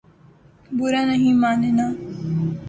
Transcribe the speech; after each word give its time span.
برا 0.69 1.03
نہیں 1.05 1.33
ماننا 1.33 1.87